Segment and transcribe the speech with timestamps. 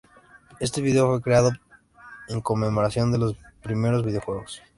[0.59, 1.51] Este video fue creado
[2.27, 4.59] en conmemoración de los primeros videojuegos.